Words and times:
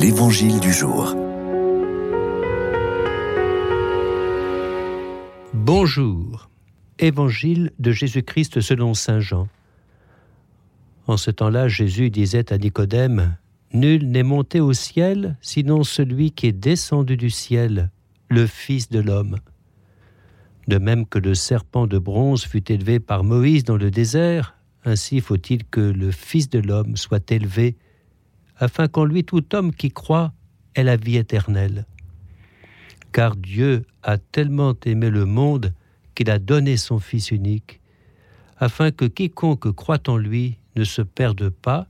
L'Évangile 0.00 0.58
du 0.58 0.72
jour. 0.72 1.14
Bonjour. 5.52 6.48
Évangile 6.98 7.72
de 7.78 7.92
Jésus-Christ 7.92 8.62
selon 8.62 8.94
Saint 8.94 9.20
Jean. 9.20 9.48
En 11.06 11.18
ce 11.18 11.30
temps-là, 11.30 11.68
Jésus 11.68 12.08
disait 12.08 12.54
à 12.54 12.56
Nicodème, 12.56 13.36
Nul 13.74 14.10
n'est 14.10 14.22
monté 14.22 14.60
au 14.60 14.72
ciel 14.72 15.36
sinon 15.42 15.84
celui 15.84 16.30
qui 16.30 16.46
est 16.46 16.52
descendu 16.52 17.18
du 17.18 17.28
ciel, 17.28 17.90
le 18.30 18.46
Fils 18.46 18.88
de 18.88 18.98
l'homme. 18.98 19.36
De 20.68 20.78
même 20.78 21.04
que 21.04 21.18
le 21.18 21.34
serpent 21.34 21.86
de 21.86 21.98
bronze 21.98 22.46
fut 22.46 22.72
élevé 22.72 22.98
par 22.98 23.24
Moïse 23.24 23.64
dans 23.64 23.76
le 23.76 23.90
désert, 23.90 24.56
ainsi 24.86 25.20
faut-il 25.20 25.66
que 25.66 25.82
le 25.82 26.12
Fils 26.12 26.48
de 26.48 26.60
l'homme 26.60 26.96
soit 26.96 27.30
élevé 27.30 27.76
afin 28.62 28.86
qu'en 28.86 29.04
lui 29.04 29.24
tout 29.24 29.56
homme 29.56 29.74
qui 29.74 29.90
croit 29.90 30.32
ait 30.76 30.84
la 30.84 30.94
vie 30.94 31.16
éternelle. 31.16 31.84
Car 33.10 33.34
Dieu 33.34 33.82
a 34.04 34.18
tellement 34.18 34.74
aimé 34.86 35.10
le 35.10 35.26
monde 35.26 35.74
qu'il 36.14 36.30
a 36.30 36.38
donné 36.38 36.76
son 36.76 37.00
Fils 37.00 37.32
unique, 37.32 37.80
afin 38.58 38.92
que 38.92 39.04
quiconque 39.04 39.72
croit 39.72 40.08
en 40.08 40.16
lui 40.16 40.58
ne 40.76 40.84
se 40.84 41.02
perde 41.02 41.48
pas, 41.48 41.88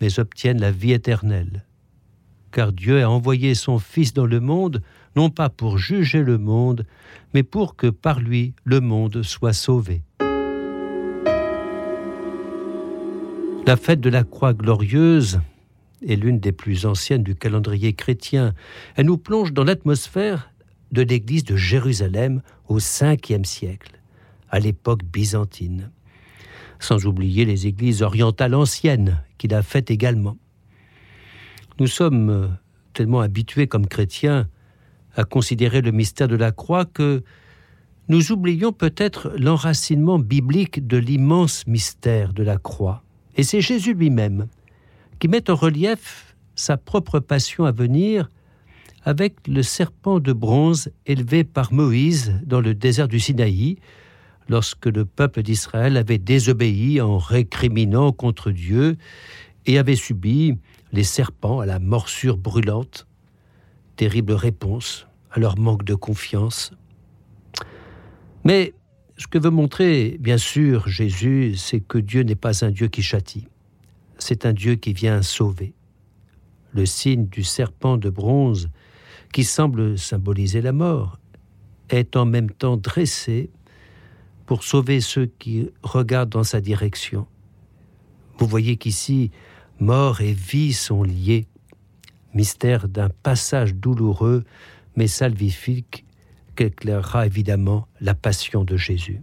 mais 0.00 0.18
obtienne 0.18 0.58
la 0.58 0.70
vie 0.70 0.92
éternelle. 0.92 1.66
Car 2.52 2.72
Dieu 2.72 3.02
a 3.02 3.10
envoyé 3.10 3.54
son 3.54 3.78
Fils 3.78 4.14
dans 4.14 4.24
le 4.24 4.40
monde, 4.40 4.82
non 5.14 5.28
pas 5.28 5.50
pour 5.50 5.76
juger 5.76 6.22
le 6.22 6.38
monde, 6.38 6.86
mais 7.34 7.42
pour 7.42 7.76
que 7.76 7.88
par 7.88 8.18
lui 8.20 8.54
le 8.64 8.80
monde 8.80 9.22
soit 9.22 9.52
sauvé. 9.52 10.00
La 13.66 13.76
fête 13.76 14.00
de 14.00 14.08
la 14.08 14.24
croix 14.24 14.54
glorieuse 14.54 15.38
est 16.06 16.16
l'une 16.16 16.40
des 16.40 16.52
plus 16.52 16.86
anciennes 16.86 17.22
du 17.22 17.34
calendrier 17.34 17.92
chrétien. 17.92 18.54
Elle 18.96 19.06
nous 19.06 19.18
plonge 19.18 19.52
dans 19.52 19.64
l'atmosphère 19.64 20.52
de 20.92 21.02
l'église 21.02 21.44
de 21.44 21.56
Jérusalem 21.56 22.42
au 22.68 22.78
5e 22.78 23.44
siècle, 23.44 24.00
à 24.50 24.58
l'époque 24.58 25.04
byzantine. 25.04 25.90
Sans 26.80 27.06
oublier 27.06 27.44
les 27.44 27.66
églises 27.66 28.02
orientales 28.02 28.54
anciennes 28.54 29.22
qu'il 29.36 29.54
a 29.54 29.62
faites 29.62 29.90
également. 29.90 30.36
Nous 31.80 31.88
sommes 31.88 32.56
tellement 32.92 33.20
habitués 33.20 33.66
comme 33.66 33.86
chrétiens 33.86 34.48
à 35.14 35.24
considérer 35.24 35.80
le 35.80 35.90
mystère 35.90 36.28
de 36.28 36.36
la 36.36 36.52
croix 36.52 36.84
que 36.84 37.22
nous 38.08 38.32
oublions 38.32 38.72
peut-être 38.72 39.32
l'enracinement 39.38 40.18
biblique 40.18 40.86
de 40.86 40.96
l'immense 40.96 41.66
mystère 41.66 42.32
de 42.32 42.42
la 42.42 42.56
croix. 42.56 43.02
Et 43.36 43.42
c'est 43.42 43.60
Jésus 43.60 43.94
lui-même 43.94 44.48
qui 45.18 45.28
met 45.28 45.50
en 45.50 45.54
relief 45.54 46.36
sa 46.54 46.76
propre 46.76 47.20
passion 47.20 47.64
à 47.64 47.72
venir 47.72 48.28
avec 49.04 49.46
le 49.46 49.62
serpent 49.62 50.20
de 50.20 50.32
bronze 50.32 50.90
élevé 51.06 51.44
par 51.44 51.72
Moïse 51.72 52.34
dans 52.44 52.60
le 52.60 52.74
désert 52.74 53.08
du 53.08 53.20
Sinaï, 53.20 53.76
lorsque 54.48 54.86
le 54.86 55.04
peuple 55.04 55.42
d'Israël 55.42 55.96
avait 55.96 56.18
désobéi 56.18 57.00
en 57.00 57.18
récriminant 57.18 58.12
contre 58.12 58.50
Dieu 58.50 58.96
et 59.66 59.78
avait 59.78 59.96
subi 59.96 60.56
les 60.92 61.04
serpents 61.04 61.60
à 61.60 61.66
la 61.66 61.78
morsure 61.78 62.36
brûlante. 62.36 63.06
Terrible 63.96 64.32
réponse 64.32 65.06
à 65.30 65.40
leur 65.40 65.58
manque 65.58 65.84
de 65.84 65.94
confiance. 65.94 66.72
Mais 68.44 68.72
ce 69.16 69.26
que 69.26 69.38
veut 69.38 69.50
montrer, 69.50 70.16
bien 70.20 70.38
sûr, 70.38 70.88
Jésus, 70.88 71.54
c'est 71.56 71.80
que 71.80 71.98
Dieu 71.98 72.22
n'est 72.22 72.36
pas 72.36 72.64
un 72.64 72.70
Dieu 72.70 72.88
qui 72.88 73.02
châtie 73.02 73.48
c'est 74.18 74.46
un 74.46 74.52
Dieu 74.52 74.74
qui 74.74 74.92
vient 74.92 75.22
sauver. 75.22 75.74
Le 76.72 76.86
signe 76.86 77.26
du 77.26 77.42
serpent 77.42 77.96
de 77.96 78.10
bronze, 78.10 78.68
qui 79.32 79.44
semble 79.44 79.98
symboliser 79.98 80.60
la 80.60 80.72
mort, 80.72 81.18
est 81.88 82.16
en 82.16 82.26
même 82.26 82.50
temps 82.50 82.76
dressé 82.76 83.50
pour 84.46 84.62
sauver 84.62 85.00
ceux 85.00 85.26
qui 85.26 85.70
regardent 85.82 86.30
dans 86.30 86.44
sa 86.44 86.60
direction. 86.60 87.26
Vous 88.38 88.46
voyez 88.46 88.76
qu'ici, 88.76 89.30
mort 89.80 90.20
et 90.20 90.32
vie 90.32 90.72
sont 90.72 91.02
liés, 91.02 91.46
mystère 92.34 92.88
d'un 92.88 93.08
passage 93.08 93.74
douloureux 93.74 94.44
mais 94.96 95.06
salvifique 95.06 96.04
qu'éclairera 96.56 97.26
évidemment 97.26 97.86
la 98.00 98.14
passion 98.14 98.64
de 98.64 98.76
Jésus 98.76 99.22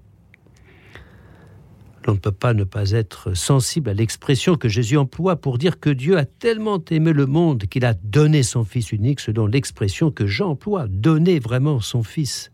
l'on 2.05 2.13
ne 2.13 2.19
peut 2.19 2.31
pas 2.31 2.53
ne 2.53 2.63
pas 2.63 2.91
être 2.91 3.33
sensible 3.33 3.89
à 3.89 3.93
l'expression 3.93 4.55
que 4.55 4.69
Jésus 4.69 4.97
emploie 4.97 5.37
pour 5.37 5.57
dire 5.57 5.79
que 5.79 5.89
Dieu 5.89 6.17
a 6.17 6.25
tellement 6.25 6.83
aimé 6.91 7.13
le 7.13 7.25
monde 7.25 7.65
qu'il 7.65 7.85
a 7.85 7.93
donné 7.93 8.43
son 8.43 8.63
Fils 8.63 8.91
unique, 8.91 9.19
selon 9.19 9.47
l'expression 9.47 10.11
que 10.11 10.27
Jean 10.27 10.51
emploie, 10.51 10.87
donner 10.87 11.39
vraiment 11.39 11.79
son 11.79 12.03
Fils. 12.03 12.51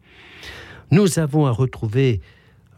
Nous 0.92 1.20
avons 1.20 1.46
à 1.46 1.52
retrouver 1.52 2.22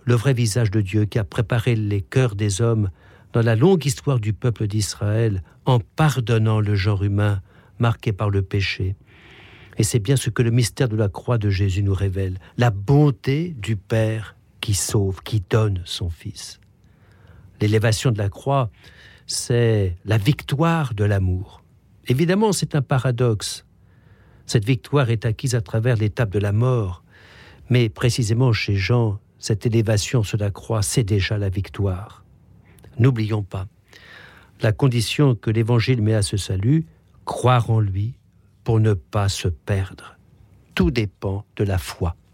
le 0.06 0.16
vrai 0.16 0.34
visage 0.34 0.72
de 0.72 0.82
Dieu 0.82 1.06
qui 1.06 1.20
a 1.20 1.24
préparé 1.24 1.76
les 1.76 2.02
cœurs 2.02 2.36
des 2.36 2.62
hommes 2.62 2.90
dans 3.34 3.42
la 3.42 3.56
longue 3.56 3.86
histoire 3.86 4.20
du 4.20 4.34
peuple 4.34 4.68
d'Israël 4.68 5.44
en 5.66 5.80
pardonnant 5.80 6.60
le 6.60 6.76
genre 6.76 7.04
humain 7.04 7.42
marqué 7.80 8.14
par 8.14 8.30
le 8.30 8.42
péché. 8.42 8.96
Et 9.78 9.84
c'est 9.84 10.00
bien 10.00 10.16
ce 10.16 10.30
que 10.30 10.44
le 10.44 10.52
mystère 10.52 10.90
de 10.90 10.96
la 10.96 11.10
croix 11.10 11.38
de 11.38 11.50
Jésus 11.50 11.84
nous 11.84 11.96
révèle, 11.96 12.38
la 12.58 12.70
bonté 12.70 13.56
du 13.58 13.76
Père 13.76 14.36
qui 14.62 14.76
sauve, 14.76 15.22
qui 15.24 15.44
donne 15.50 15.82
son 15.86 16.10
Fils. 16.10 16.60
L'élévation 17.64 18.12
de 18.12 18.18
la 18.18 18.28
croix, 18.28 18.70
c'est 19.26 19.96
la 20.04 20.18
victoire 20.18 20.94
de 20.94 21.06
l'amour. 21.06 21.64
Évidemment, 22.10 22.52
c'est 22.52 22.76
un 22.76 22.82
paradoxe. 22.82 23.66
Cette 24.46 24.66
victoire 24.66 25.10
est 25.10 25.26
acquise 25.26 25.56
à 25.56 25.62
travers 25.62 25.96
l'étape 25.96 26.30
de 26.30 26.40
la 26.40 26.52
mort, 26.52 27.06
mais 27.70 27.88
précisément 27.88 28.52
chez 28.52 28.76
Jean, 28.76 29.18
cette 29.40 29.66
élévation 29.66 30.24
sur 30.24 30.38
la 30.40 30.52
croix, 30.52 30.82
c'est 30.82 31.06
déjà 31.06 31.38
la 31.38 31.48
victoire. 31.48 32.26
N'oublions 33.00 33.44
pas, 33.44 33.68
la 34.60 34.74
condition 34.74 35.34
que 35.34 35.50
l'Évangile 35.50 36.02
met 36.02 36.16
à 36.16 36.22
ce 36.22 36.36
salut, 36.36 36.86
croire 37.24 37.70
en 37.70 37.80
lui 37.80 38.20
pour 38.66 38.82
ne 38.82 38.94
pas 38.94 39.30
se 39.30 39.48
perdre. 39.48 40.18
Tout 40.76 40.92
dépend 40.92 41.46
de 41.56 41.64
la 41.64 41.78
foi. 41.78 42.18